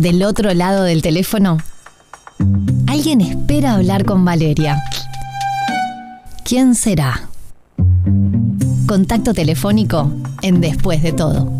[0.00, 1.58] Del otro lado del teléfono,
[2.86, 4.82] alguien espera hablar con Valeria.
[6.42, 7.28] ¿Quién será?
[8.86, 10.10] Contacto telefónico
[10.40, 11.52] en Después de todo.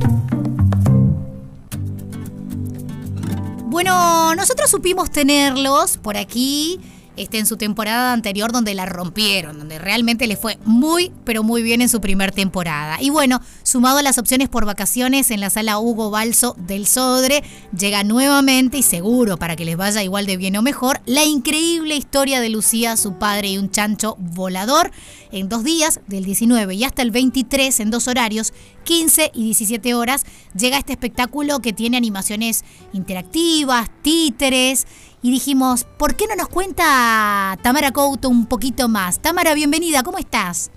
[3.67, 6.81] Bueno, nosotros supimos tenerlos por aquí
[7.17, 11.63] este, en su temporada anterior donde la rompieron, donde realmente le fue muy, pero muy
[11.63, 12.99] bien en su primer temporada.
[13.01, 17.42] Y bueno, sumado a las opciones por vacaciones en la sala Hugo Balso del Sodre,
[17.77, 21.96] llega nuevamente y seguro para que les vaya igual de bien o mejor, la increíble
[21.96, 24.91] historia de Lucía, su padre y un chancho volador
[25.33, 28.52] en dos días, del 19 y hasta el 23, en dos horarios,
[28.84, 30.24] 15 y 17 horas,
[30.56, 34.86] llega este espectáculo que tiene animaciones interactivas, títeres
[35.23, 39.20] y dijimos, ¿por qué no nos cuenta Tamara Couto un poquito más?
[39.20, 40.70] Tamara, bienvenida, ¿cómo estás?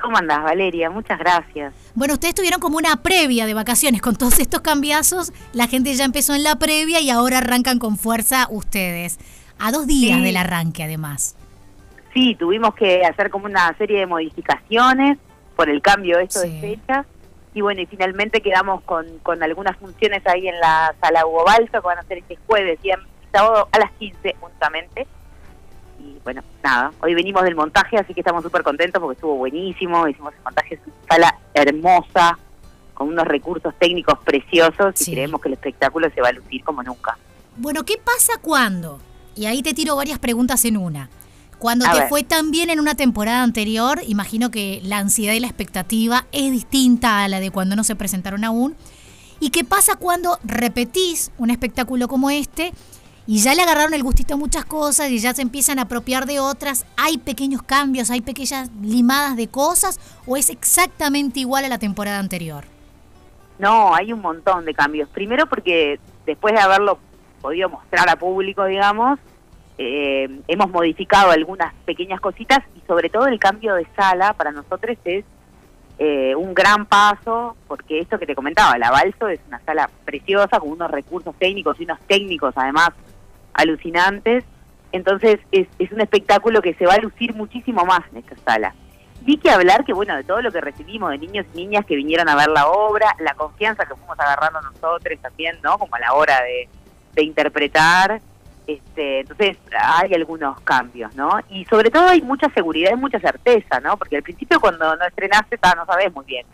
[0.00, 0.88] ¿Cómo andás, Valeria?
[0.90, 1.74] Muchas gracias.
[1.94, 5.32] Bueno, ustedes tuvieron como una previa de vacaciones con todos estos cambiazos.
[5.52, 9.18] La gente ya empezó en la previa y ahora arrancan con fuerza ustedes.
[9.58, 11.36] A dos días del arranque, además.
[12.14, 15.18] Sí, tuvimos que hacer como una serie de modificaciones
[15.54, 17.04] por el cambio esto de fecha.
[17.52, 21.80] Y bueno, y finalmente quedamos con, con algunas funciones ahí en la sala Hugo Balsa,
[21.80, 22.90] que van a ser este jueves y
[23.32, 25.06] sábado a las 15 únicamente.
[25.98, 30.08] Y bueno, nada, hoy venimos del montaje, así que estamos súper contentos porque estuvo buenísimo,
[30.08, 32.38] hicimos el montaje, es una sala hermosa,
[33.00, 36.82] con unos recursos técnicos preciosos y creemos que el espectáculo se va a lucir como
[36.82, 37.16] nunca.
[37.56, 39.00] Bueno, ¿qué pasa cuando?
[39.34, 41.08] Y ahí te tiro varias preguntas en una.
[41.58, 45.46] Cuando te fue tan bien en una temporada anterior, imagino que la ansiedad y la
[45.46, 48.76] expectativa es distinta a la de cuando no se presentaron aún.
[49.40, 52.72] ¿Y qué pasa cuando repetís un espectáculo como este
[53.30, 56.26] y ya le agarraron el gustito a muchas cosas y ya se empiezan a apropiar
[56.26, 56.84] de otras.
[56.96, 62.18] ¿Hay pequeños cambios, hay pequeñas limadas de cosas o es exactamente igual a la temporada
[62.18, 62.64] anterior?
[63.60, 65.08] No, hay un montón de cambios.
[65.10, 66.98] Primero porque después de haberlo
[67.40, 69.20] podido mostrar a público, digamos,
[69.78, 74.98] eh, hemos modificado algunas pequeñas cositas y sobre todo el cambio de sala para nosotros
[75.04, 75.24] es
[76.00, 80.58] eh, un gran paso, porque esto que te comentaba, la Balso es una sala preciosa
[80.58, 82.90] con unos recursos técnicos y unos técnicos además
[83.54, 84.44] alucinantes.
[84.92, 88.74] Entonces es, es un espectáculo que se va a lucir muchísimo más en esta sala.
[89.22, 91.94] Vi que hablar que, bueno, de todo lo que recibimos de niños y niñas que
[91.94, 95.78] vinieron a ver la obra, la confianza que fuimos agarrando nosotros también, ¿no?
[95.78, 96.68] Como a la hora de,
[97.22, 98.22] interpretar.
[98.66, 101.38] Este, entonces hay algunos cambios, ¿no?
[101.50, 103.98] Y sobre todo hay mucha seguridad y mucha certeza, ¿no?
[103.98, 106.46] Porque al principio cuando no estrenaste no sabes muy bien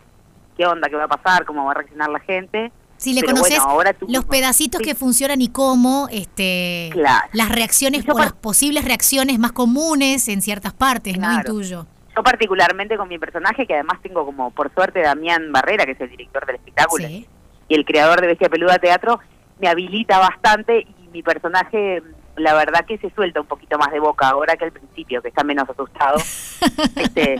[0.57, 2.71] qué onda, qué va a pasar, cómo va a reaccionar la gente.
[2.97, 3.59] Si le conoces
[4.07, 6.91] los pedacitos que funcionan y cómo, este,
[7.33, 11.31] las reacciones o las posibles reacciones más comunes en ciertas partes, ¿no?
[11.33, 11.85] Intuyo.
[12.15, 16.01] Yo particularmente con mi personaje, que además tengo como por suerte Damián Barrera, que es
[16.01, 17.27] el director del espectáculo, y
[17.69, 19.19] el creador de Bestia Peluda Teatro,
[19.59, 22.01] me habilita bastante y mi personaje,
[22.35, 25.27] la verdad que se suelta un poquito más de boca ahora que al principio, que
[25.27, 26.17] está menos asustado.
[26.95, 27.37] este,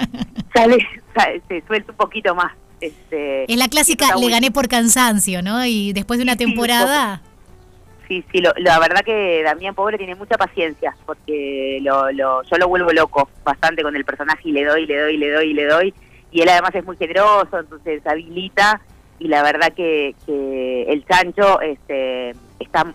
[0.54, 0.88] sale,
[1.48, 2.54] se suelta un poquito más.
[2.80, 5.66] Este, es la clásica, le gané por cansancio, ¿no?
[5.66, 7.22] Y después de una temporada...
[8.08, 12.70] Sí, sí, la verdad que Damián Pobre tiene mucha paciencia, porque lo, lo, yo lo
[12.70, 15.94] vuelvo loco bastante con el personaje y le doy, le doy, le doy, le doy.
[16.32, 18.80] Y él además es muy generoso, entonces habilita.
[19.20, 22.30] Y la verdad que, que el chancho este,
[22.60, 22.86] está,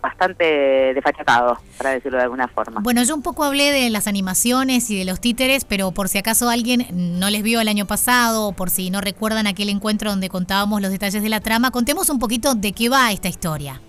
[0.00, 2.80] bastante desfachatado, para decirlo de alguna forma.
[2.82, 6.18] Bueno, yo un poco hablé de las animaciones y de los títeres, pero por si
[6.18, 10.10] acaso alguien no les vio el año pasado o por si no recuerdan aquel encuentro
[10.10, 13.80] donde contábamos los detalles de la trama, contemos un poquito de qué va esta historia.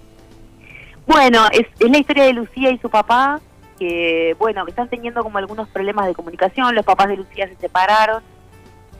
[1.07, 3.39] Bueno, es, la historia de Lucía y su papá,
[3.79, 7.55] que bueno, que están teniendo como algunos problemas de comunicación, los papás de Lucía se
[7.55, 8.21] separaron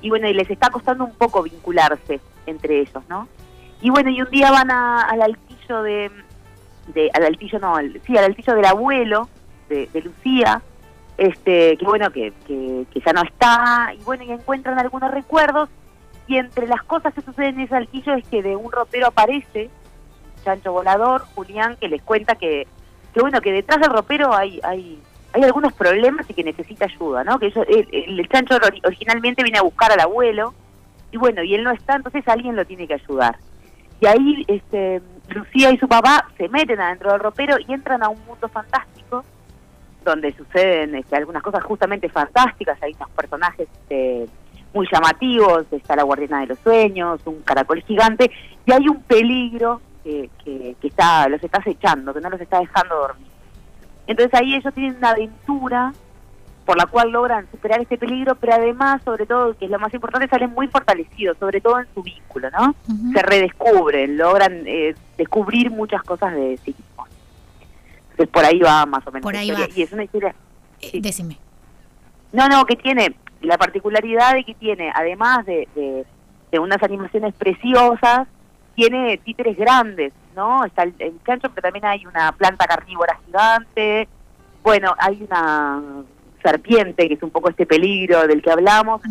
[0.01, 3.27] y bueno, y les está costando un poco vincularse entre ellos, ¿no?
[3.81, 6.11] Y bueno, y un día van al alquillo de,
[7.13, 7.75] al altillo, no,
[8.05, 9.29] sí, al altillo del abuelo
[9.69, 10.61] de, Lucía,
[11.17, 15.69] este, que bueno, que, que, ya no está, y bueno, y encuentran algunos recuerdos,
[16.27, 19.69] y entre las cosas que suceden en ese altillo es que de un ropero aparece,
[20.43, 22.67] chancho volador, Julián, que les cuenta que,
[23.13, 24.99] que bueno, que detrás del ropero hay, hay,
[25.33, 27.39] hay algunos problemas y que necesita ayuda, ¿no?
[27.39, 30.53] Que el, el, chancho originalmente viene a buscar al abuelo,
[31.11, 33.37] y bueno, y él no está, entonces alguien lo tiene que ayudar.
[33.99, 35.01] Y ahí este,
[35.31, 39.23] Lucía y su papá se meten adentro del ropero y entran a un mundo fantástico
[40.03, 44.25] donde suceden este, algunas cosas justamente fantásticas, hay unos personajes este,
[44.73, 48.31] muy llamativos, está la guardiana de los sueños, un caracol gigante,
[48.65, 52.95] y hay un peligro que, que, está, los está acechando, que no los está dejando
[52.95, 53.27] dormir.
[54.07, 55.93] Entonces ahí ellos tienen una aventura
[56.65, 59.93] por la cual logran superar este peligro, pero además, sobre todo, que es lo más
[59.93, 62.75] importante, salen muy fortalecidos, sobre todo en su vínculo, ¿no?
[63.13, 67.09] Se redescubren, logran eh, descubrir muchas cosas de sí mismos.
[68.11, 69.23] Entonces, por ahí va más o menos.
[69.23, 69.67] Por ahí va.
[69.75, 70.35] Y es una historia...
[70.81, 71.37] Eh, decime.
[72.31, 75.67] No, no, que tiene la particularidad de que tiene, además de,
[76.51, 78.27] de, unas animaciones preciosas,
[78.75, 80.63] tiene títeres grandes, ¿no?
[80.63, 84.07] Está el, el chancho, pero también hay una planta carnívora gigante,
[84.63, 85.81] bueno, hay una
[86.41, 89.01] serpiente, que es un poco este peligro del que hablamos.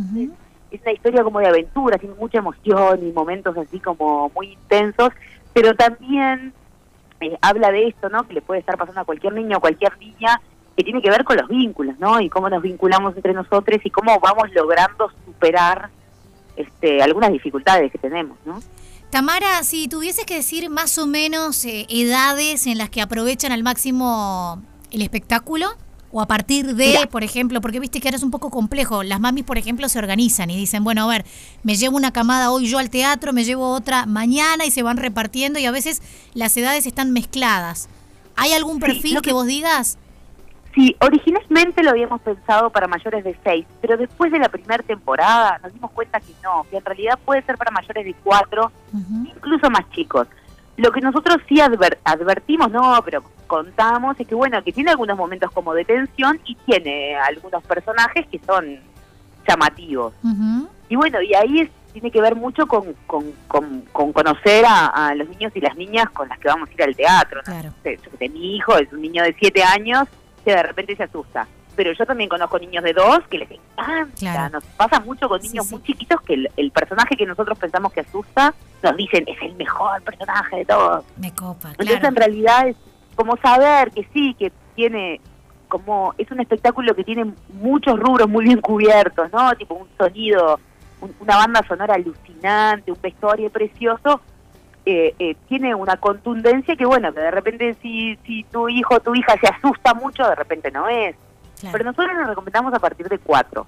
[0.70, 5.10] Es una historia como de aventura, tiene mucha emoción y momentos así como muy intensos,
[5.52, 6.52] pero también
[7.20, 8.26] eh, habla de esto, ¿no?
[8.26, 10.40] Que le puede estar pasando a cualquier niño o cualquier niña,
[10.76, 12.20] que tiene que ver con los vínculos, ¿no?
[12.20, 15.90] Y cómo nos vinculamos entre nosotros y cómo vamos logrando superar
[16.56, 18.60] este, algunas dificultades que tenemos, ¿no?
[19.10, 23.64] Tamara, si tuvieses que decir más o menos eh, edades en las que aprovechan al
[23.64, 24.62] máximo
[24.92, 25.66] el espectáculo,
[26.12, 29.02] o a partir de, por ejemplo, porque viste que ahora es un poco complejo.
[29.02, 31.24] Las mamis, por ejemplo, se organizan y dicen, bueno, a ver,
[31.62, 34.96] me llevo una camada hoy yo al teatro, me llevo otra mañana y se van
[34.96, 36.02] repartiendo y a veces
[36.34, 37.88] las edades están mezcladas.
[38.36, 39.98] ¿Hay algún perfil que, vos digas?
[40.74, 45.58] Sí, originalmente lo habíamos pensado para mayores de 6, pero después de la primera temporada
[45.62, 48.72] nos dimos cuenta que no, que en realidad puede ser para mayores de 4,
[49.34, 50.26] incluso más chicos.
[50.76, 55.50] Lo que nosotros sí advertimos, no, pero contamos, es que bueno, que tiene algunos momentos
[55.50, 58.78] como de tensión y tiene algunos personajes que son
[59.46, 60.14] llamativos.
[60.88, 65.52] Y bueno, y ahí tiene que ver mucho con, con, con, conocer a, los niños
[65.56, 67.40] y las niñas con las que vamos a ir al teatro.
[67.42, 67.72] Claro.
[68.20, 70.06] mi hijo es un niño de siete años
[70.44, 71.48] que de repente se asusta
[71.80, 74.50] pero yo también conozco niños de dos que les encanta.
[74.50, 78.52] Nos pasa mucho con niños muy chiquitos que el, personaje que nosotros pensamos que asusta,
[78.82, 81.06] nos dicen, es el mejor personaje de todos.
[81.16, 82.76] Me copa, Entonces en realidad es
[83.20, 85.20] como saber que sí, que tiene
[85.68, 89.54] como es un espectáculo que tiene muchos rubros muy bien cubiertos, ¿no?
[89.56, 90.58] Tipo un sonido,
[91.20, 94.22] una banda sonora alucinante, un vestuario precioso,
[94.86, 99.00] eh, eh, tiene una contundencia que bueno, que de repente si, si tu hijo o
[99.00, 101.14] tu hija se asusta mucho, de repente no es.
[101.70, 103.66] Pero nosotros nos recomendamos a partir de cuatro.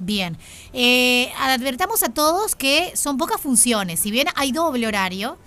[0.00, 0.36] Bien.
[0.72, 4.00] Eh, advertamos a todos que son pocas funciones.
[4.00, 5.38] Si bien hay doble horario,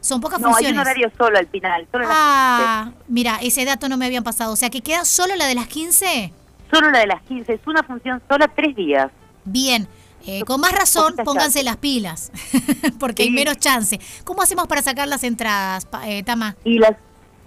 [0.00, 0.62] son pocas funciones.
[0.62, 1.86] No, hay un horario solo al final.
[2.06, 4.52] ah, mira, ese dato no me habían pasado.
[4.52, 6.32] O sea, que queda solo la de las 15.
[6.72, 7.52] Solo la de las 15.
[7.54, 9.10] Es una función sola tres días.
[9.44, 9.88] Bien.
[10.26, 12.32] Eh, con más razón, pónganse las pilas,
[13.00, 13.98] porque hay menos chance.
[14.24, 16.54] ¿Cómo hacemos para sacar las entradas, eh, Tama?
[16.64, 16.96] Y las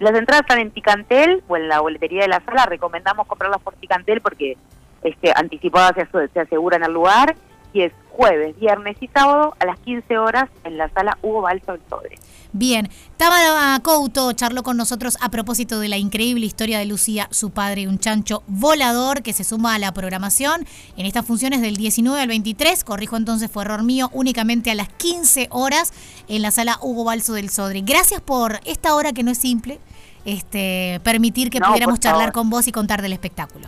[0.02, 2.66] las entradas están en Ticantel o en la boletería de la sala.
[2.66, 4.58] Recomendamos comprarlas por Ticantel porque
[5.04, 7.36] este, anticipadas se, se aseguran el lugar.
[7.74, 11.72] Y es jueves, viernes y sábado a las 15 horas en la sala Hugo Balso
[11.72, 12.20] del Sobre.
[12.54, 17.52] Bien, Tamara Couto charló con nosotros a propósito de la increíble historia de Lucía, su
[17.52, 20.66] padre, un chancho volador que se suma a la programación
[20.98, 22.84] en estas funciones del 19 al 23.
[22.84, 25.94] Corrijo entonces, fue error mío, únicamente a las 15 horas
[26.28, 27.82] en la sala Hugo Balso del Sodre.
[27.82, 29.80] Gracias por esta hora que no es simple,
[30.26, 33.68] este, permitir que pudiéramos charlar con vos y contar del espectáculo.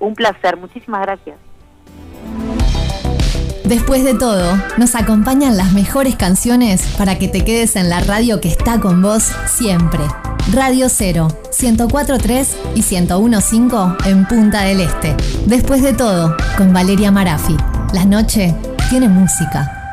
[0.00, 1.36] Un placer, muchísimas gracias.
[3.64, 8.38] Después de todo, nos acompañan las mejores canciones para que te quedes en la radio
[8.38, 10.00] que está con vos siempre.
[10.52, 15.16] Radio 0, 104.3 y 101.5 en Punta del Este.
[15.46, 17.56] Después de todo, con Valeria Marafi.
[17.94, 18.54] La noche
[18.90, 19.83] tiene música.